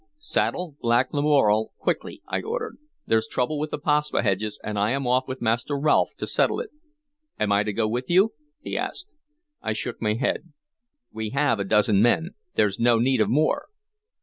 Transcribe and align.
"Saddle 0.17 0.75
Black 0.81 1.13
Lamoral 1.13 1.73
quickly," 1.77 2.23
I 2.27 2.41
ordered. 2.41 2.79
"There's 3.05 3.27
trouble 3.27 3.59
with 3.59 3.69
the 3.69 3.77
Paspaheghs, 3.77 4.57
and 4.63 4.79
I 4.79 4.89
am 4.89 5.05
off 5.05 5.27
with 5.27 5.43
Master 5.43 5.75
Rolfe 5.77 6.15
to 6.17 6.25
settle 6.25 6.59
it." 6.59 6.71
"Am 7.39 7.51
I 7.51 7.63
to 7.63 7.71
go 7.71 7.87
with 7.87 8.09
you?" 8.09 8.33
he 8.61 8.75
asked. 8.75 9.09
I 9.61 9.73
shook 9.73 10.01
my 10.01 10.15
head. 10.15 10.53
"We 11.13 11.29
have 11.37 11.59
a 11.59 11.63
dozen 11.65 12.01
men. 12.01 12.31
There's 12.55 12.79
no 12.79 12.97
need 12.97 13.21
of 13.21 13.29
more." 13.29 13.67